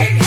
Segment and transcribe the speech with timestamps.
[0.00, 0.23] in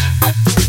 [0.00, 0.59] Thank you.